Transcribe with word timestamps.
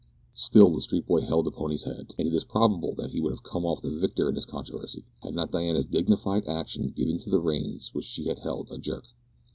Still 0.33 0.73
the 0.73 0.81
street 0.81 1.05
boy 1.05 1.21
held 1.21 1.45
the 1.45 1.51
pony's 1.51 1.83
head, 1.83 2.09
and 2.17 2.27
it 2.27 2.33
is 2.33 2.43
probable 2.43 2.95
that 2.95 3.11
he 3.11 3.21
would 3.21 3.29
have 3.33 3.43
come 3.43 3.67
off 3.67 3.83
the 3.83 3.99
victor 3.99 4.29
in 4.29 4.33
this 4.33 4.47
controversy, 4.47 5.05
had 5.21 5.35
not 5.35 5.51
Diana's 5.51 5.85
dignified 5.85 6.47
action 6.47 6.87
given 6.89 7.19
to 7.19 7.29
the 7.29 7.39
reins 7.39 7.93
which 7.93 8.05
she 8.05 8.25
held 8.27 8.71
a 8.71 8.79
jerk. 8.79 9.05